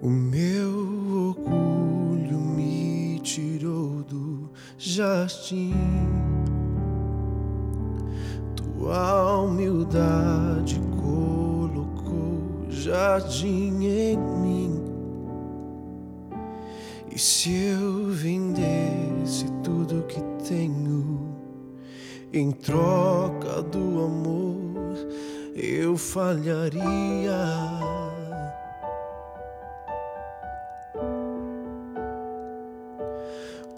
[0.00, 0.68] O meu
[1.26, 4.48] orgulho me tirou do
[4.78, 5.74] jardim.
[8.54, 14.84] Tua humildade colocou jardim em mim.
[17.12, 21.34] E se eu vendesse tudo que tenho
[22.32, 24.94] em troca do amor,
[25.56, 26.78] eu falharia.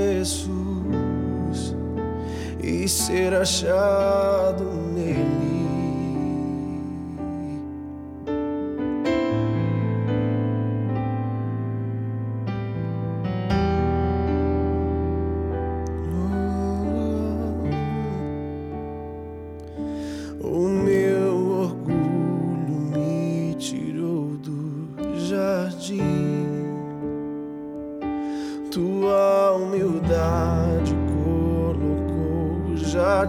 [0.00, 1.76] Jesus
[2.62, 5.49] e ser achado nele.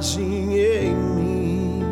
[0.02, 1.84] Jardim em mim.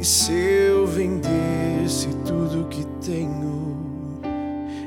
[0.00, 3.76] E se eu vendesse tudo que tenho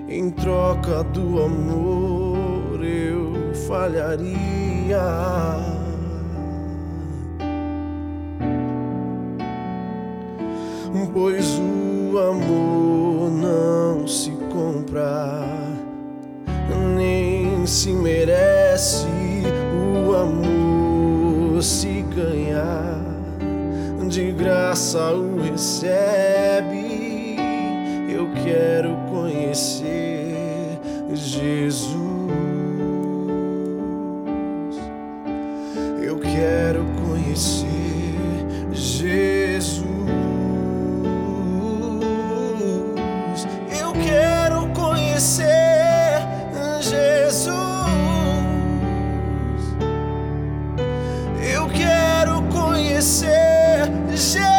[0.10, 4.34] em troca do amor, eu falharia.
[11.14, 15.46] Pois o amor não se compra
[16.96, 19.06] nem se merece
[20.08, 20.53] o amor
[21.64, 23.00] se ganhar
[24.10, 26.83] de graça o recebe
[53.04, 54.53] conhecer Jesus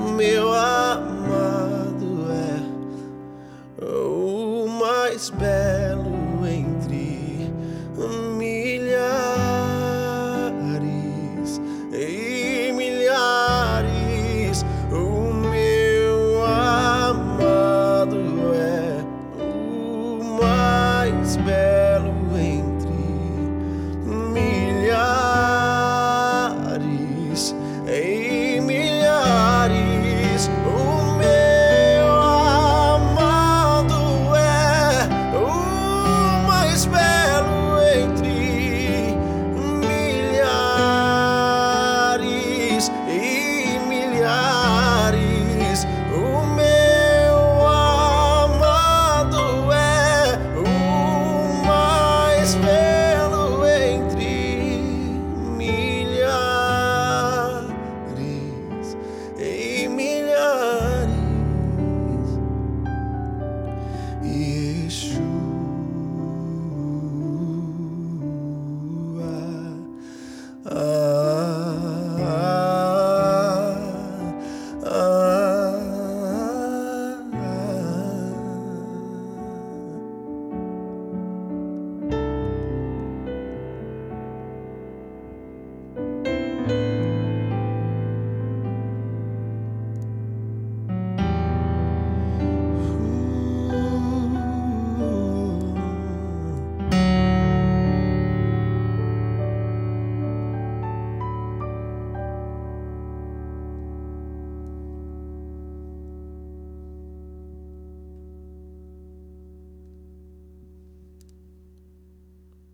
[0.00, 5.69] Meu amado é o mais belo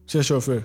[0.06, 0.54] شو شوفي